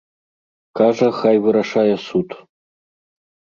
[0.79, 2.29] Кажа, хай вырашае суд.